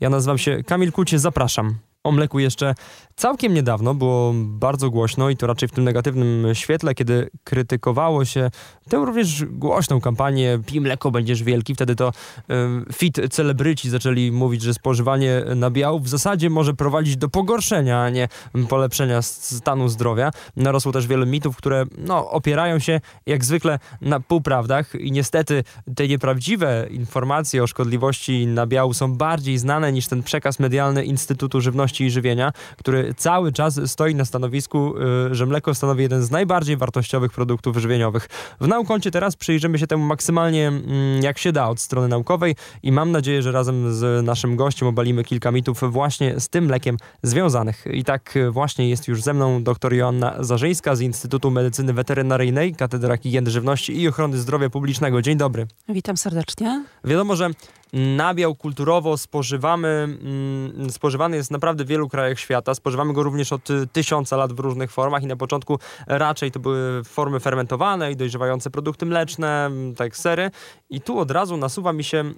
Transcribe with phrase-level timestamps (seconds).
[0.00, 1.78] Ja nazywam się Kamil Kucie, zapraszam.
[2.04, 2.74] O mleku jeszcze
[3.16, 8.50] całkiem niedawno było bardzo głośno i to raczej w tym negatywnym świetle, kiedy krytykowało się
[8.88, 11.74] tę również głośną kampanię Pij mleko, będziesz wielki.
[11.74, 17.28] Wtedy to y, fit celebryci zaczęli mówić, że spożywanie nabiału w zasadzie może prowadzić do
[17.28, 18.28] pogorszenia, a nie
[18.68, 20.30] polepszenia stanu zdrowia.
[20.56, 25.64] Narosło też wiele mitów, które no, opierają się jak zwykle na półprawdach i niestety
[25.96, 31.93] te nieprawdziwe informacje o szkodliwości nabiału są bardziej znane niż ten przekaz medialny Instytutu Żywności
[32.00, 34.94] i Żywienia, który cały czas stoi na stanowisku,
[35.30, 38.28] y, że mleko stanowi jeden z najbardziej wartościowych produktów żywieniowych.
[38.60, 42.92] W Naukoncie teraz przyjrzymy się temu maksymalnie mm, jak się da od strony naukowej i
[42.92, 47.84] mam nadzieję, że razem z naszym gościem obalimy kilka mitów właśnie z tym mlekiem związanych.
[47.92, 53.16] I tak właśnie jest już ze mną dr Joanna Zarzyńska z Instytutu Medycyny Weterynaryjnej, Katedra
[53.16, 55.22] Higieny Żywności i Ochrony Zdrowia Publicznego.
[55.22, 55.66] Dzień dobry.
[55.88, 56.84] Witam serdecznie.
[57.04, 57.50] Wiadomo, że
[57.94, 62.74] nabiał kulturowo spożywamy, mm, spożywany jest naprawdę w wielu krajach świata.
[62.74, 67.04] Spożywamy go również od tysiąca lat w różnych formach i na początku raczej to były
[67.04, 70.50] formy fermentowane i dojrzewające produkty mleczne, mm, tak jak sery.
[70.90, 72.34] I tu od razu nasuwa mi się mm,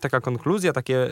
[0.00, 1.10] taka konkluzja, takie y,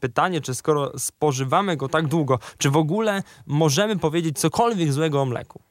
[0.00, 5.24] pytanie, czy skoro spożywamy go tak długo, czy w ogóle możemy powiedzieć cokolwiek złego o
[5.24, 5.65] mleku?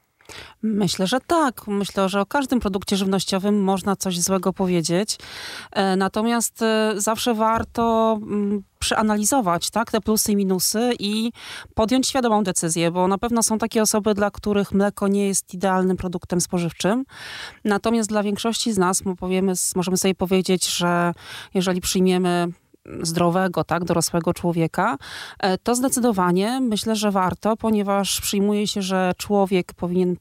[0.63, 1.67] Myślę, że tak.
[1.67, 5.17] Myślę, że o każdym produkcie żywnościowym można coś złego powiedzieć.
[5.71, 11.31] E, natomiast e, zawsze warto mm, przeanalizować tak, te plusy i minusy i
[11.73, 15.97] podjąć świadomą decyzję, bo na pewno są takie osoby, dla których mleko nie jest idealnym
[15.97, 17.03] produktem spożywczym.
[17.63, 21.13] Natomiast dla większości z nas powiemy, możemy sobie powiedzieć, że
[21.53, 22.47] jeżeli przyjmiemy
[23.01, 24.97] zdrowego, tak, dorosłego człowieka,
[25.39, 30.15] e, to zdecydowanie myślę, że warto, ponieważ przyjmuje się, że człowiek powinien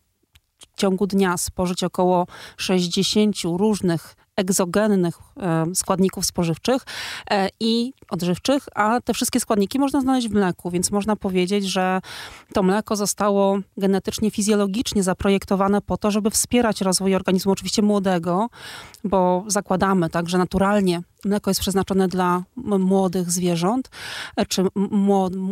[0.58, 6.82] w ciągu dnia spożyć około 60 różnych egzogennych e, składników spożywczych
[7.30, 12.00] e, i odżywczych, a te wszystkie składniki można znaleźć w mleku, więc można powiedzieć, że
[12.52, 18.48] to mleko zostało genetycznie, fizjologicznie zaprojektowane po to, żeby wspierać rozwój organizmu, oczywiście młodego,
[19.04, 23.90] bo zakładamy tak, że naturalnie mleko jest przeznaczone dla młodych zwierząt,
[24.36, 24.66] e, czy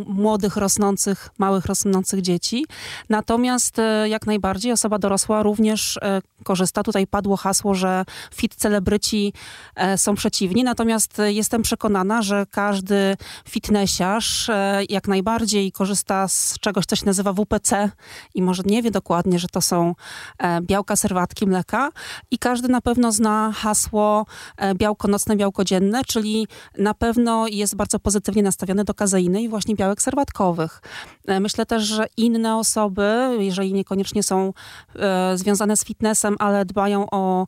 [0.06, 2.66] młodych, rosnących, małych, rosnących dzieci.
[3.09, 5.99] Natomiast jak najbardziej osoba dorosła również
[6.43, 6.83] korzysta.
[6.83, 9.33] Tutaj padło hasło, że fit celebryci
[9.75, 13.16] e, są przeciwni, natomiast jestem przekonana, że każdy
[13.49, 17.91] fitnessiarz e, jak najbardziej korzysta z czegoś, co się nazywa WPC
[18.34, 19.94] i może nie wie dokładnie, że to są
[20.39, 21.91] e, białka, serwatki, mleka
[22.31, 24.27] i każdy na pewno zna hasło
[24.75, 26.46] białko nocne, białko dzienne, czyli
[26.78, 30.80] na pewno jest bardzo pozytywnie nastawiony do kazeiny i właśnie białek serwatkowych.
[31.40, 34.52] Myślę też, że inne osoby, jeżeli niekoniecznie są
[35.34, 37.46] związane z fitnessem, ale dbają o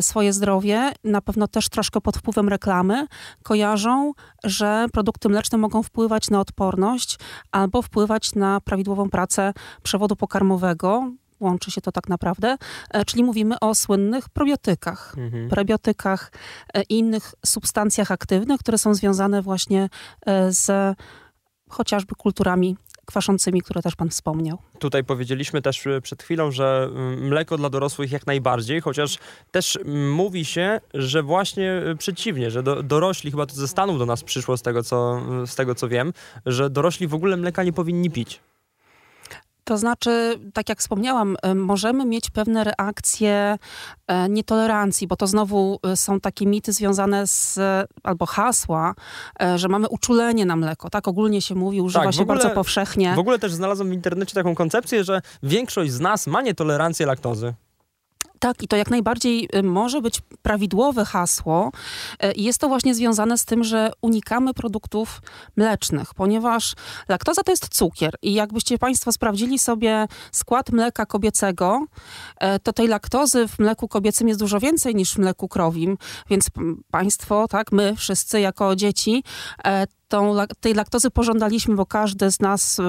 [0.00, 3.06] swoje zdrowie, zdrowie, na pewno też troszkę pod wpływem reklamy,
[3.42, 4.12] kojarzą,
[4.44, 7.18] że produkty mleczne mogą wpływać na odporność
[7.52, 11.10] albo wpływać na prawidłową pracę przewodu pokarmowego,
[11.44, 12.56] łączy się to tak naprawdę,
[12.90, 15.48] e, czyli mówimy o słynnych probiotykach, mhm.
[15.48, 16.32] prebiotykach
[16.74, 19.88] e, i innych substancjach aktywnych, które są związane właśnie
[20.26, 20.96] e, z
[21.70, 24.58] chociażby kulturami kwaszącymi, które też pan wspomniał.
[24.78, 29.18] Tutaj powiedzieliśmy też przed chwilą, że mm, mleko dla dorosłych jak najbardziej, chociaż
[29.50, 34.06] też mm, mówi się, że właśnie przeciwnie, że do, dorośli, chyba to ze Stanów do
[34.06, 36.12] nas przyszło z tego, co, z tego co wiem,
[36.46, 38.40] że dorośli w ogóle mleka nie powinni pić.
[39.64, 43.58] To znaczy, tak jak wspomniałam, e, możemy mieć pewne reakcje
[44.06, 47.58] e, nietolerancji, bo to znowu e, są takie mity związane z,
[48.02, 48.94] albo hasła,
[49.56, 50.90] że mamy uczulenie na mleko.
[50.90, 53.14] Tak ogólnie się mówi, używa tak, się ogóle, bardzo powszechnie.
[53.14, 57.54] W ogóle też znalazłem w internecie taką koncepcję, że większość z nas ma nietolerancję laktozy.
[58.44, 61.72] Tak, i to jak najbardziej y, może być prawidłowe hasło.
[62.24, 65.22] Y, jest to właśnie związane z tym, że unikamy produktów
[65.56, 66.74] mlecznych, ponieważ
[67.08, 68.14] laktoza to jest cukier.
[68.22, 71.86] I jakbyście Państwo sprawdzili sobie skład mleka kobiecego,
[72.34, 75.98] y, to tej laktozy w mleku kobiecym jest dużo więcej niż w mleku krowim.
[76.30, 76.46] Więc
[76.90, 79.24] Państwo, tak, my wszyscy jako dzieci,
[80.08, 82.80] tą, tej laktozy pożądaliśmy, bo każdy z nas,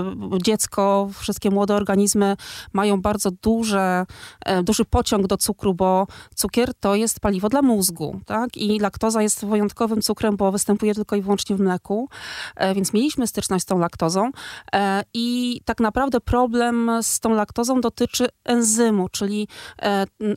[0.44, 2.38] dziecko, wszystkie młode organizmy
[2.74, 4.06] mają bardzo duże,
[4.46, 8.58] e, duży pociąg do cukru, bo cukier to jest paliwo dla mózgu, tak?
[8.58, 12.10] I laktoza jest wyjątkowym cukrem, bo występuje tylko i wyłącznie w mleku,
[12.56, 14.32] e, więc mieliśmy styczność z tą laktozą
[14.74, 19.48] e, i tak naprawdę problem z tą laktozą dotyczy enzymu, czyli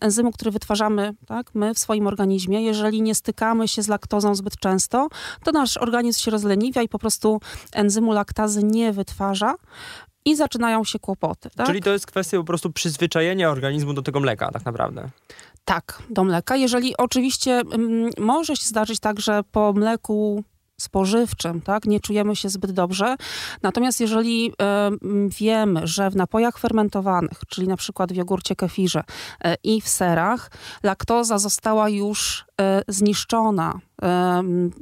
[0.00, 1.54] enzymu, który wytwarzamy, tak?
[1.54, 2.62] My w swoim organizmie.
[2.62, 5.08] Jeżeli nie stykamy się z laktozą zbyt często,
[5.44, 6.30] to nasz organizm się
[6.82, 7.40] i po prostu
[7.72, 9.54] enzymu laktazy nie wytwarza
[10.24, 11.50] i zaczynają się kłopoty.
[11.56, 11.66] Tak?
[11.66, 15.10] Czyli to jest kwestia po prostu przyzwyczajenia organizmu do tego mleka tak naprawdę.
[15.64, 16.56] Tak, do mleka.
[16.56, 20.44] Jeżeli oczywiście m, mm, może się zdarzyć tak, że po mleku
[20.80, 21.84] spożywczym, tak?
[21.84, 23.16] Nie czujemy się zbyt dobrze.
[23.62, 24.90] Natomiast jeżeli e,
[25.28, 29.04] wiemy, że w napojach fermentowanych, czyli na przykład w jogurcie kefirze
[29.44, 30.50] e, i w serach,
[30.82, 32.47] laktoza została już
[32.88, 33.80] zniszczona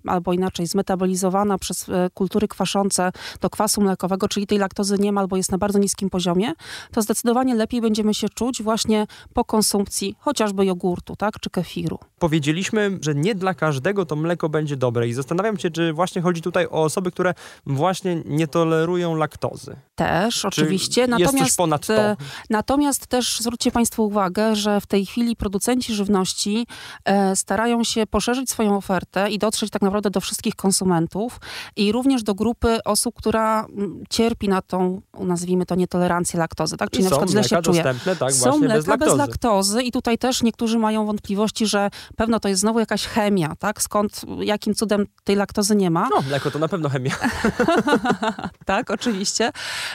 [0.06, 5.20] albo inaczej zmetabolizowana przez e, kultury kwaszące do kwasu mlekowego, czyli tej laktozy nie ma
[5.20, 6.52] albo jest na bardzo niskim poziomie,
[6.92, 11.98] to zdecydowanie lepiej będziemy się czuć właśnie po konsumpcji chociażby jogurtu, tak, czy kefiru.
[12.18, 16.42] Powiedzieliśmy, że nie dla każdego to mleko będzie dobre i zastanawiam się, czy właśnie chodzi
[16.42, 17.34] tutaj o osoby, które
[17.66, 19.76] właśnie nie tolerują laktozy.
[19.94, 21.06] Też, czy oczywiście.
[21.06, 21.94] Natomiast, jest coś ponad to?
[21.94, 22.16] E,
[22.50, 26.66] natomiast też zwróćcie Państwo uwagę, że w tej chwili producenci żywności
[27.04, 31.40] e, starają się poszerzyć swoją ofertę i dotrzeć tak naprawdę do wszystkich konsumentów
[31.76, 36.90] i również do grupy osób, która mm, cierpi na tą, nazwijmy to, nietolerancję laktozy, tak?
[36.90, 37.84] Czyli I na przykład źle się czuje.
[38.18, 39.10] Tak, są mleka bez laktozy.
[39.10, 43.56] bez laktozy i tutaj też niektórzy mają wątpliwości, że pewno to jest znowu jakaś chemia,
[43.58, 43.82] tak?
[43.82, 46.08] Skąd, jakim cudem tej laktozy nie ma?
[46.16, 47.12] No, mleko to na pewno chemia.
[48.64, 49.50] tak, oczywiście.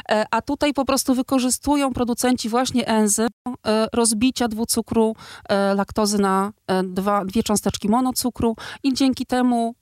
[0.10, 3.28] E, a tutaj po prostu wykorzystują producenci właśnie enzym
[3.68, 5.16] e, rozbicia dwucukru
[5.50, 6.52] e, laktozy na
[6.84, 9.76] dwa, dwie cząsteczki monocukru i dzięki temu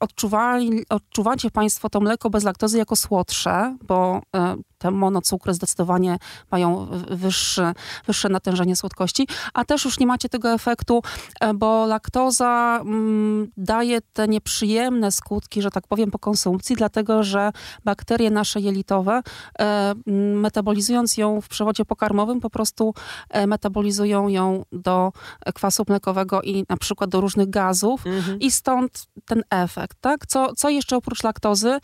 [0.00, 6.18] odczuwali, odczuwacie Państwo to mleko bez laktozy jako słodsze, bo e, te monocukry zdecydowanie
[6.50, 7.72] mają wyższe,
[8.06, 11.02] wyższe natężenie słodkości, a też już nie macie tego efektu,
[11.40, 17.52] e, bo laktoza mm, daje te nieprzyjemne skutki, że tak powiem, po konsumpcji, dlatego że
[17.84, 19.22] bakterie nasze jelitowe,
[19.58, 19.94] e,
[20.34, 22.94] metabolizując ją w przewodzie pokarmowym, po prostu
[23.30, 25.12] e, metabolizują ją do
[25.54, 28.38] kwasu mlekowego i na przykład do różnych gazów mhm.
[28.40, 29.96] i stąd ten efekt.
[30.00, 30.26] Tak?
[30.26, 31.78] Co, co jeszcze oprócz laktozy?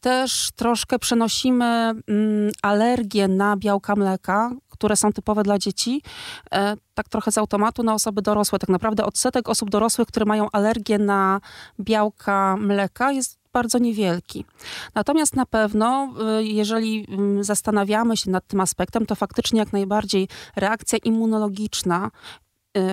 [0.00, 1.82] Też troszkę przenosimy
[2.12, 6.02] Mm, alergie na białka mleka, które są typowe dla dzieci,
[6.52, 8.58] e, tak trochę z automatu na osoby dorosłe.
[8.58, 11.40] Tak naprawdę odsetek osób dorosłych, które mają alergię na
[11.80, 14.44] białka mleka jest bardzo niewielki.
[14.94, 20.28] Natomiast na pewno, e, jeżeli mm, zastanawiamy się nad tym aspektem, to faktycznie jak najbardziej
[20.56, 22.10] reakcja immunologiczna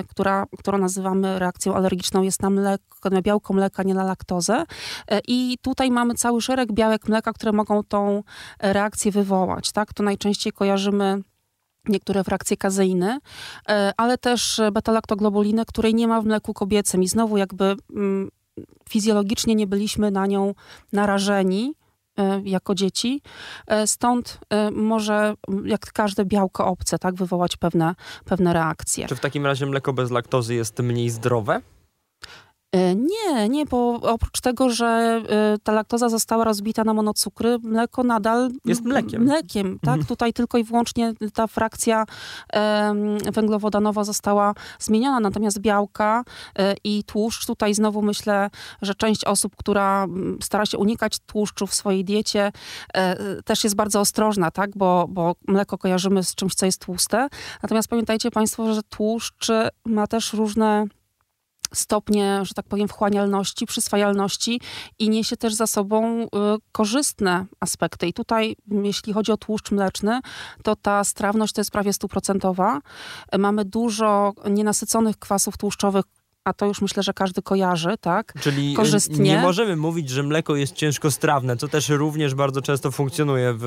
[0.08, 4.64] która, którą nazywamy reakcją alergiczną, jest na, mleko, na białko mleka, nie na laktozę.
[5.12, 8.24] Y, I tutaj mamy cały szereg białek mleka, które mogą tą
[8.60, 9.72] reakcję wywołać.
[9.72, 9.94] Tak?
[9.94, 11.22] To najczęściej kojarzymy
[11.88, 17.38] niektóre frakcje kazeiny, y, ale też beta-laktoglobulinę, której nie ma w mleku kobiecym i znowu
[17.38, 18.30] jakby mm,
[18.90, 20.54] fizjologicznie nie byliśmy na nią
[20.94, 21.74] narażeni,
[22.44, 23.22] jako dzieci.
[23.68, 25.34] E, stąd e, może,
[25.66, 27.96] jak każde białko obce, tak, wywołać pewne,
[28.26, 29.08] pewne reakcje.
[29.08, 31.62] Czy w takim razie mleko bez laktozy jest mniej zdrowe?
[32.72, 38.04] E, nie, nie, bo oprócz tego, że e, ta laktoza została rozbita na monocukry, mleko
[38.04, 39.24] nadal jest mlekiem.
[39.24, 39.94] Mlekiem, tak?
[39.94, 40.06] Mhm.
[40.06, 42.06] Tutaj tylko i wyłącznie ta frakcja
[43.34, 46.24] węglowodanowa została zmieniona, natomiast białka
[46.60, 48.50] e, i tłuszcz, tutaj znowu myślę,
[48.82, 50.08] że część osób, która
[50.44, 52.52] stara się unikać tłuszczu w swojej diecie,
[53.46, 54.78] też jest bardzo ostrożna, tak?
[54.78, 57.28] Bo, bo mleko kojarzymy z czymś, co jest tłuste.
[57.64, 59.52] Natomiast pamiętajcie Państwo, że tłuszcz
[59.86, 60.86] ma też różne
[61.74, 64.62] stopnie, że tak powiem, wchłanialności, przyswajalności
[65.00, 66.28] i niesie też za sobą y,
[66.72, 68.08] korzystne aspekty.
[68.08, 70.20] I tutaj, jeśli chodzi o tłuszcz mleczny,
[70.64, 72.80] to ta strawność to jest prawie stuprocentowa.
[73.38, 76.06] Mamy dużo nienasyconych kwasów tłuszczowych,
[76.50, 78.34] a to już myślę, że każdy kojarzy, tak?
[78.40, 79.20] Czyli Korzystnie.
[79.20, 83.60] nie możemy mówić, że mleko jest ciężkostrawne, co też również bardzo często funkcjonuje w,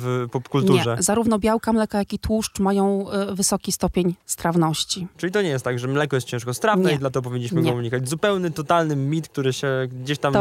[0.00, 0.96] w popkulturze.
[0.96, 5.06] Nie, zarówno białka mleka, jak i tłuszcz mają y, wysoki stopień strawności.
[5.16, 6.96] Czyli to nie jest tak, że mleko jest ciężkostrawne nie.
[6.96, 7.70] i dlatego powinniśmy nie.
[7.70, 8.08] go unikać.
[8.08, 10.34] Zupełny, totalny mit, który się gdzieś tam,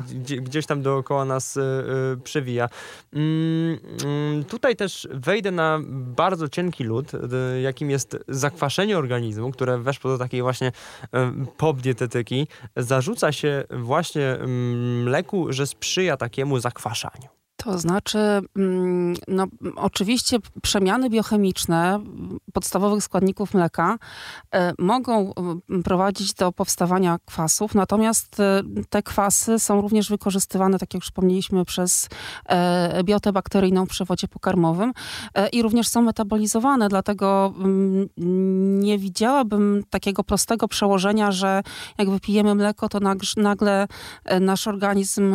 [0.00, 2.68] gdzieś, gdzieś tam dookoła nas y, y, przewija.
[3.12, 9.78] Mm, mm, tutaj też wejdę na bardzo cienki lód, y, jakim jest zakwaszenie organizmu, które
[9.78, 16.58] weszło do takiej właśnie y, pop dietetyki zarzuca się właśnie mm, mleku, że sprzyja takiemu
[16.58, 17.39] zakwaszaniu.
[17.64, 18.18] To znaczy,
[18.56, 22.00] mm, no, oczywiście przemiany biochemiczne
[22.52, 23.98] podstawowych składników mleka
[24.54, 25.32] e, mogą
[25.84, 32.08] prowadzić do powstawania kwasów, natomiast e, te kwasy są również wykorzystywane, tak jak wspomnieliśmy, przez
[32.46, 34.92] e, biotę bakteryjną w przewodzie pokarmowym
[35.52, 38.08] i również są metabolizowane, dlatego mm,
[38.80, 41.62] nie widziałabym takiego prostego przełożenia, że
[41.98, 42.98] jak wypijemy mleko, to
[43.36, 43.86] nagle
[44.40, 45.34] nasz organizm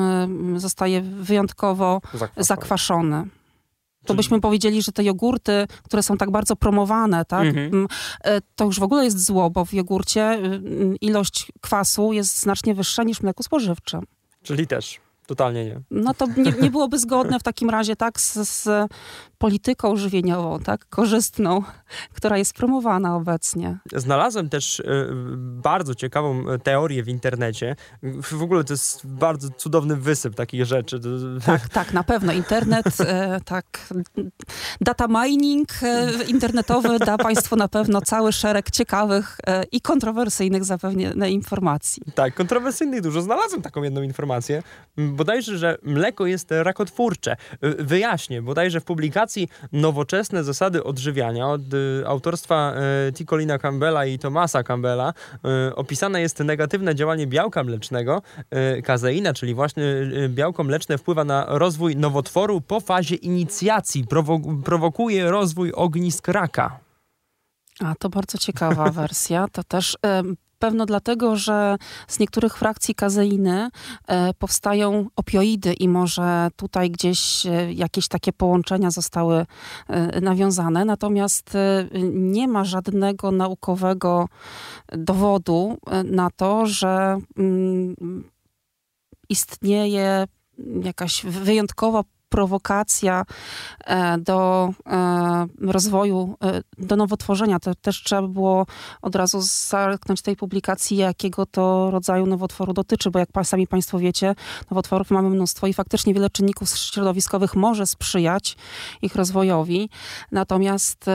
[0.56, 2.44] zostaje wyjątkowo zakwaszony.
[2.44, 3.26] zakwaszony
[4.06, 7.74] to byśmy powiedzieli, że te jogurty, które są tak bardzo promowane, tak, mhm.
[7.74, 7.88] Mm,
[8.24, 12.76] e, to już w ogóle jest zło, bo w jogurcie y, ilość kwasu jest znacznie
[12.76, 14.02] wyższa niż w mleku spożywczym.
[14.44, 15.82] Czyli też Totalnie nie.
[15.92, 18.92] No to nie, nie byłoby zgodne w takim razie tak z, z
[19.38, 21.64] polityką żywieniową, tak, korzystną,
[22.14, 23.78] która jest promowana obecnie.
[23.96, 24.86] Znalazłem też y,
[25.38, 27.76] bardzo ciekawą e, teorię w internecie.
[28.04, 31.00] W ogóle to jest bardzo cudowny wysyp takich rzeczy.
[31.46, 32.34] Tak, tak, na pewno.
[32.34, 33.06] Internet, y,
[33.46, 33.94] tak,
[34.82, 35.70] data mining
[36.28, 39.38] internetowy da Państwu na pewno cały szereg ciekawych
[39.72, 42.04] i kontrowersyjnych zapewne informacji.
[42.16, 43.22] Tak, kontrowersyjnych dużo.
[43.22, 44.64] Znalazłem taką jedną informację.
[45.16, 47.36] Bodajże, że mleko jest rakotwórcze.
[47.62, 52.74] Wyjaśnię, bodajże w publikacji Nowoczesne zasady odżywiania od y, autorstwa
[53.10, 55.14] y, Ticolina Campbella i Tomasa Campbella
[55.70, 58.22] y, opisane jest negatywne działanie białka mlecznego,
[58.84, 59.84] kazeina, czyli właśnie
[60.30, 66.80] białko mleczne wpływa na rozwój nowotworu po fazie inicjacji, prowo- prowokuje rozwój ognisk raka.
[67.80, 69.48] A to bardzo ciekawa wersja.
[69.52, 69.98] To też
[70.66, 73.70] pewno dlatego, że z niektórych frakcji kazeiny
[74.08, 79.46] e, powstają opioidy i może tutaj gdzieś e, jakieś takie połączenia zostały
[79.88, 80.86] e, nawiązane.
[80.86, 81.58] Natomiast
[82.12, 84.28] nie ma żadnego naukowego
[84.92, 87.96] dowodu na to, że mm,
[89.30, 90.28] istnieje
[90.84, 92.04] jakaś wyjątkowa
[92.36, 93.26] prowokacja
[93.86, 97.60] e, do e, rozwoju, e, do nowotworzenia.
[97.60, 98.66] To też trzeba było
[99.02, 104.36] od razu zerknąć tej publikacji, jakiego to rodzaju nowotworu dotyczy, bo jak sami Państwo wiecie,
[104.72, 108.58] nowotworów mamy mnóstwo i faktycznie wiele czynników środowiskowych może sprzyjać
[109.02, 109.90] ich rozwojowi.
[110.32, 111.06] Natomiast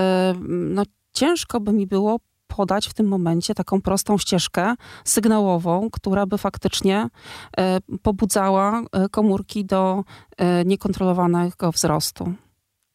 [0.48, 2.18] no, ciężko by mi było
[2.56, 7.08] podać w tym momencie taką prostą ścieżkę sygnałową, która by faktycznie
[7.56, 10.04] e, pobudzała e, komórki do
[10.36, 12.34] e, niekontrolowanego wzrostu.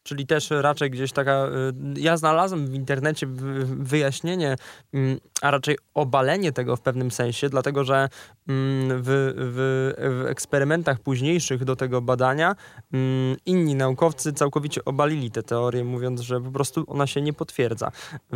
[0.02, 1.48] Czyli też raczej gdzieś taka.
[1.96, 3.26] Ja znalazłem w internecie
[3.66, 4.56] wyjaśnienie,
[4.94, 8.08] mm, a raczej obalenie tego w pewnym sensie, dlatego że
[8.48, 12.56] mm, w, w, w eksperymentach późniejszych do tego badania
[12.92, 17.90] mm, inni naukowcy całkowicie obalili tę teorię, mówiąc, że po prostu ona się nie potwierdza.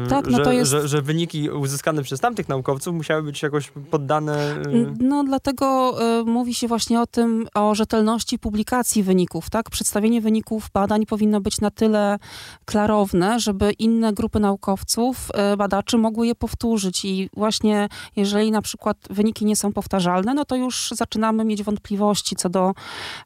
[0.09, 0.71] Tak, no że, to jest...
[0.71, 4.57] że, że wyniki uzyskane przez tamtych naukowców musiały być jakoś poddane.
[4.67, 9.71] Y, no dlatego y, mówi się właśnie o tym, o rzetelności publikacji wyników, tak?
[9.71, 12.19] Przedstawienie wyników badań powinno być na tyle
[12.65, 18.97] klarowne, żeby inne grupy naukowców, e, badaczy mogły je powtórzyć i właśnie jeżeli na przykład
[19.11, 22.75] wyniki nie są powtarzalne, no to już zaczynamy mieć wątpliwości co do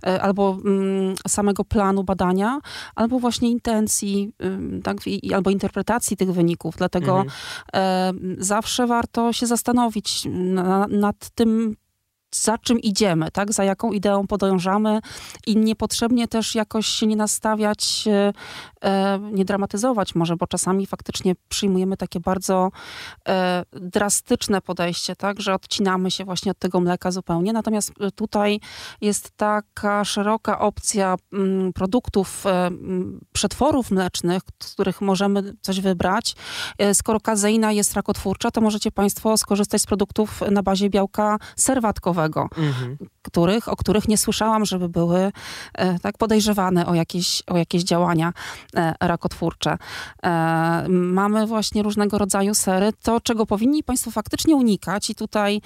[0.07, 2.59] e, albo mm, samego planu badania,
[2.95, 4.33] albo właśnie intencji,
[4.83, 4.97] tak,
[5.35, 6.75] albo interpretacji tych wyników.
[6.77, 7.31] Dlatego mhm.
[7.75, 10.29] E, zawsze warto się zastanowić
[10.89, 11.77] nad tym,
[12.35, 13.53] za czym idziemy, tak?
[13.53, 15.01] Za jaką ideą podążamy
[15.47, 18.33] i niepotrzebnie też jakoś się nie nastawiać, e,
[19.33, 22.71] nie dramatyzować może, bo czasami faktycznie przyjmujemy takie bardzo
[23.29, 25.41] e, drastyczne podejście, tak?
[25.41, 27.53] Że odcinamy się właśnie od tego mleka zupełnie.
[27.53, 28.61] Natomiast tutaj
[29.01, 32.45] jest taka szeroka opcja mm, produktów,
[33.33, 36.35] przetworów mlecznych, z których możemy coś wybrać.
[36.93, 42.97] Skoro kazeina jest rakotwórcza, to możecie Państwo skorzystać z produktów na bazie białka serwatkowego mhm.
[43.25, 45.33] Których, o których nie słyszałam, żeby były
[45.75, 48.33] e, tak podejrzewane o jakieś, o jakieś działania
[48.77, 49.79] e, rakotwórcze.
[50.23, 55.61] E, mamy właśnie różnego rodzaju sery, to czego powinni Państwo faktycznie unikać i tutaj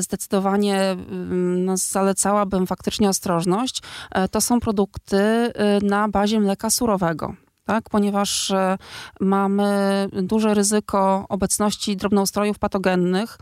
[0.00, 3.82] zdecydowanie mm, no, zalecałabym faktycznie ostrożność,
[4.30, 7.34] to są produkty na bazie mleka surowego
[7.64, 7.90] tak?
[7.90, 8.78] ponieważ e,
[9.20, 13.38] mamy duże ryzyko obecności drobnoustrojów patogennych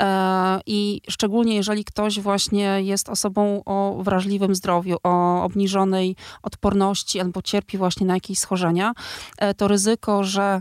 [0.00, 7.42] e, i szczególnie jeżeli ktoś właśnie jest osobą o wrażliwym zdrowiu, o obniżonej odporności albo
[7.42, 8.92] cierpi właśnie na jakieś schorzenia,
[9.38, 10.60] e, to ryzyko, że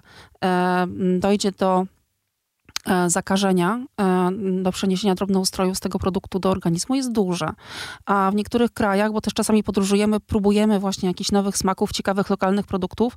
[1.20, 1.86] dojdzie do
[3.08, 4.30] zakażenia e,
[4.64, 7.50] do przeniesienia drobnoustroju z tego produktu do organizmu jest duże.
[8.06, 12.66] A w niektórych krajach, bo też czasami podróżujemy, próbujemy właśnie jakichś nowych smaków, ciekawych lokalnych
[12.66, 13.14] produktów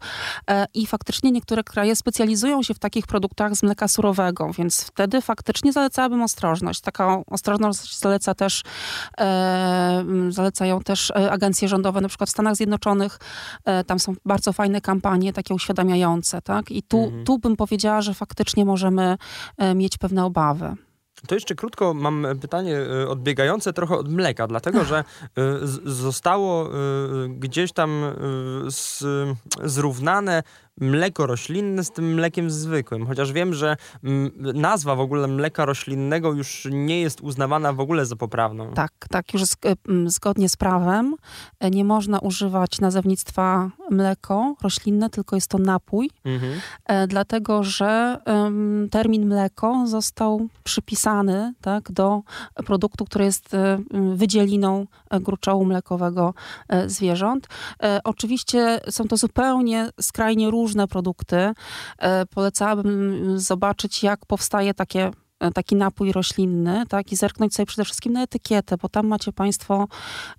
[0.50, 5.20] e, i faktycznie niektóre kraje specjalizują się w takich produktach z mleka surowego, więc wtedy
[5.20, 6.80] faktycznie zalecałabym ostrożność.
[6.80, 8.62] Taką ostrożność zaleca też,
[10.28, 13.18] zalecają też agencje rządowe, na przykład w Stanach Zjednoczonych.
[13.86, 16.70] Tam są bardzo fajne kampanie, takie uświadamiające, tak?
[16.70, 17.24] I tu, mhm.
[17.24, 19.16] tu bym powiedziała, że faktycznie możemy
[19.55, 20.76] E, mieć pewne obawy.
[21.26, 25.04] To jeszcze krótko mam pytanie e, odbiegające trochę od mleka, dlatego że e,
[25.84, 26.70] zostało
[27.28, 28.04] gdzieś tam
[29.64, 30.42] zrównane
[30.80, 33.06] mleko roślinne z tym mlekiem zwykłym?
[33.06, 38.06] Chociaż wiem, że mm, nazwa w ogóle mleka roślinnego już nie jest uznawana w ogóle
[38.06, 38.72] za poprawną.
[38.72, 39.42] Tak, tak, już
[40.06, 41.14] zgodnie z prawem
[41.60, 46.52] e, nie można używać nazewnictwa mleko roślinne, tylko jest to napój, mhm.
[46.84, 48.18] E, dlatego że
[48.90, 52.22] termin mleko został przypisany tak, do
[52.66, 53.78] produktu, który jest e,
[54.14, 54.86] wydzieliną
[55.20, 56.34] gruczołu mlekowego
[56.86, 57.48] zwierząt.
[58.04, 61.52] Oczywiście są to zupełnie skrajnie różne produkty.
[62.30, 68.12] Polecałabym zobaczyć, jak powstaje takie E, taki napój roślinny, tak, i zerknąć sobie przede wszystkim
[68.12, 69.88] na etykietę, bo tam macie Państwo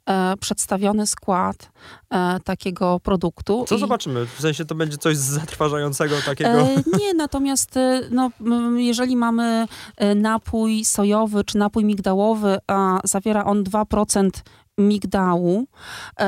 [0.06, 1.72] e, przedstawiony skład
[2.10, 3.66] e, takiego produktu.
[3.68, 3.80] Co I...
[3.80, 4.26] zobaczymy?
[4.26, 6.50] W sensie to będzie coś zatrważającego takiego?
[6.50, 8.32] E, nie, natomiast e, no,
[8.78, 9.68] jeżeli mamy
[9.98, 14.30] e, napój sojowy czy napój migdałowy, a zawiera on 2%
[14.78, 15.68] migdału,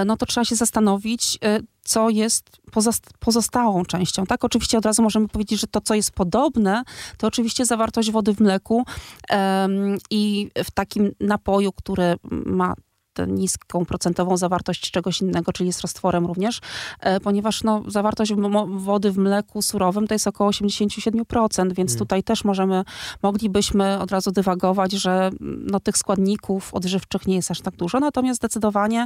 [0.05, 1.39] no to trzeba się zastanowić,
[1.81, 2.49] co jest
[3.19, 4.25] pozostałą częścią.
[4.25, 6.83] Tak, oczywiście od razu możemy powiedzieć, że to, co jest podobne,
[7.17, 8.85] to oczywiście zawartość wody w mleku
[9.29, 12.15] um, i w takim napoju, który
[12.45, 12.73] ma
[13.27, 16.59] niską procentową zawartość czegoś innego, czyli jest roztworem również,
[16.99, 18.33] e, ponieważ no, zawartość
[18.67, 21.99] wody w mleku surowym to jest około 87%, więc hmm.
[21.99, 22.83] tutaj też możemy,
[23.23, 28.37] moglibyśmy od razu dywagować, że no, tych składników odżywczych nie jest aż tak dużo, natomiast
[28.37, 29.05] zdecydowanie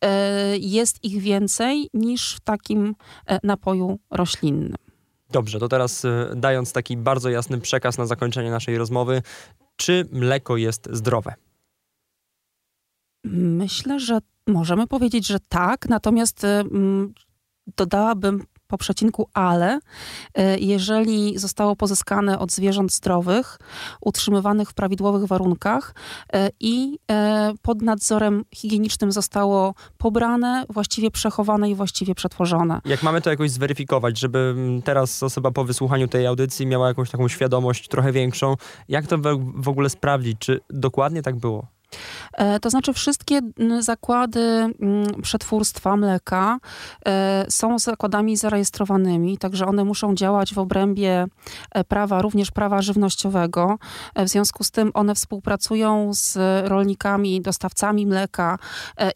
[0.00, 2.94] e, jest ich więcej niż w takim
[3.26, 4.74] e, napoju roślinnym.
[5.30, 9.22] Dobrze, to teraz dając taki bardzo jasny przekaz na zakończenie naszej rozmowy,
[9.76, 11.34] czy mleko jest zdrowe?
[13.24, 17.14] Myślę, że możemy powiedzieć, że tak, natomiast mm,
[17.76, 19.80] dodałabym po przecinku ale,
[20.38, 23.58] y, jeżeli zostało pozyskane od zwierząt zdrowych,
[24.00, 25.94] utrzymywanych w prawidłowych warunkach
[26.34, 32.80] y, i y, pod nadzorem higienicznym zostało pobrane, właściwie przechowane i właściwie przetworzone.
[32.84, 37.10] Jak mamy to jakoś zweryfikować, żeby mm, teraz osoba po wysłuchaniu tej audycji miała jakąś
[37.10, 38.56] taką świadomość trochę większą,
[38.88, 39.18] jak to
[39.54, 41.79] w ogóle sprawdzić, czy dokładnie tak było?
[42.32, 43.40] E, to znaczy wszystkie
[43.80, 44.74] zakłady
[45.22, 46.58] przetwórstwa mleka
[47.06, 51.26] e, są zakładami zarejestrowanymi, także one muszą działać w obrębie
[51.70, 53.78] e, prawa, również prawa żywnościowego.
[54.16, 58.58] W związku z tym one współpracują z rolnikami, dostawcami mleka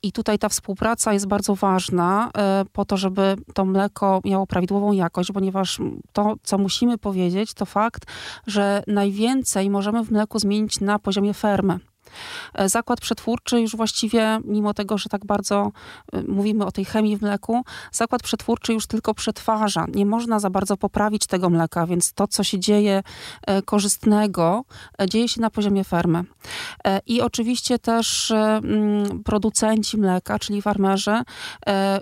[0.02, 2.30] i tutaj ta współpraca jest bardzo ważna
[2.72, 5.80] po to, żeby to mleko miało prawidłową jakość, ponieważ
[6.12, 8.04] to, co musimy powiedzieć, to fakt,
[8.46, 11.93] że najwięcej możemy w mleku zmienić na poziomie fermy.
[12.54, 15.72] E, zakład przetwórczy już właściwie, mimo tego, że tak bardzo
[16.12, 19.86] e, mówimy o tej chemii w mleku, zakład przetwórczy już tylko przetwarza.
[19.94, 23.02] Nie można za bardzo poprawić tego mleka, więc to, co się dzieje
[23.46, 24.64] e, korzystnego,
[25.08, 26.24] dzieje się na poziomie fermy.
[27.06, 31.22] I oczywiście też mm, producenci mleka, czyli farmerzy,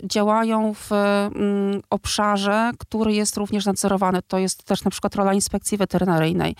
[0.04, 4.22] działają w mm, obszarze, który jest również nadzorowany.
[4.28, 6.56] To jest też na przykład rola inspekcji weterynaryjnej.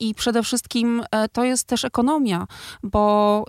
[0.00, 2.46] I przede wszystkim to jest też ekonomia
[2.82, 3.44] bo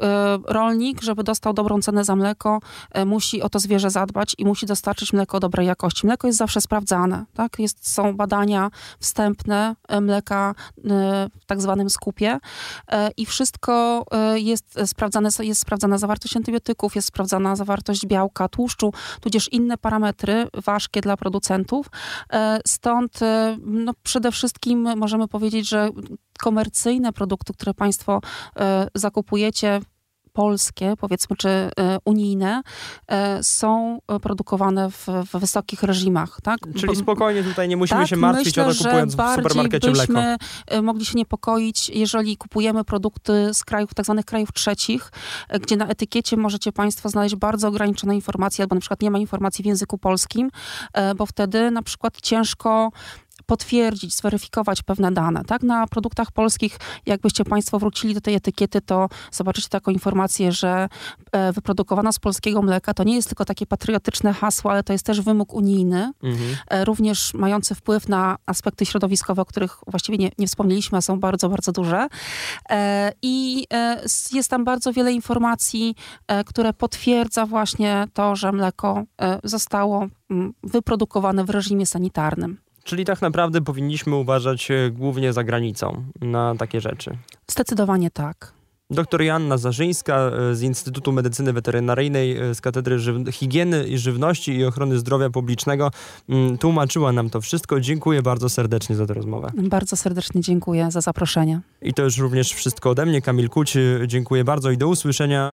[0.47, 2.59] y, rolnik, żeby dostał dobrą cenę za mleko,
[2.97, 6.07] y, musi o to zwierzę zadbać i musi dostarczyć mleko dobrej jakości.
[6.07, 7.59] Mleko jest zawsze sprawdzane, tak?
[7.59, 10.55] Jest, są badania wstępne y, mleka
[11.41, 12.39] w tak zwanym skupie
[13.17, 19.77] i wszystko jest sprawdzane, jest sprawdzana zawartość antybiotyków, jest sprawdzana zawartość białka, tłuszczu, tudzież inne
[19.77, 21.87] parametry ważkie dla producentów.
[22.67, 23.19] Stąd
[23.65, 25.89] no, przede wszystkim możemy powiedzieć, że
[26.43, 28.21] komercyjne produkty, które Państwo
[28.59, 29.81] e, zakupujecie,
[30.33, 31.71] polskie, powiedzmy, czy e,
[32.05, 32.61] unijne,
[33.07, 36.37] e, są produkowane w, w wysokich reżimach.
[36.43, 36.59] Tak?
[36.77, 40.19] Czyli spokojnie tutaj nie musimy tak, się martwić myślę, o to kupując w supermarkecie mleko.
[40.81, 45.11] mogli się niepokoić, jeżeli kupujemy produkty z krajów, tak zwanych krajów trzecich,
[45.61, 49.63] gdzie na etykiecie możecie Państwo znaleźć bardzo ograniczone informacje, albo na przykład nie ma informacji
[49.63, 50.49] w języku polskim,
[51.15, 52.89] bo wtedy na przykład ciężko
[53.45, 55.43] potwierdzić, zweryfikować pewne dane.
[55.43, 55.63] Tak?
[55.63, 60.89] Na produktach polskich, jakbyście Państwo wrócili do tej etykiety, to zobaczycie taką informację, że
[61.31, 65.05] e, wyprodukowano z polskiego mleka to nie jest tylko takie patriotyczne hasło, ale to jest
[65.05, 66.55] też wymóg unijny, mhm.
[66.69, 71.19] E, również mający wpływ na aspekty środowiskowe, o których właściwie nie, nie wspomnieliśmy, a są
[71.19, 72.07] bardzo, bardzo duże.
[72.69, 73.65] E, I
[74.31, 75.95] jest tam bardzo wiele informacji,
[76.45, 79.03] które potwierdza właśnie to, że mleko
[79.43, 82.57] zostało mm, wyprodukowane w reżimie sanitarnym.
[82.83, 87.17] Czyli tak naprawdę powinniśmy uważać e, głównie za granicą na takie rzeczy.
[87.47, 88.53] Zdecydowanie tak.
[88.89, 94.55] Doktor Joanna Zarzyńska e, z Instytutu Medycyny Weterynaryjnej e, z Katedry Żyw Higieny i Żywności
[94.55, 95.91] i Ochrony Zdrowia Publicznego
[96.29, 97.79] mm, tłumaczyła nam to wszystko.
[97.79, 99.51] Dziękuję bardzo serdecznie za tę rozmowę.
[99.57, 101.61] Bardzo serdecznie dziękuję za zaproszenie.
[101.81, 103.21] I to już również wszystko ode mnie.
[103.21, 105.51] Kamil Kuć, dziękuję bardzo i do usłyszenia.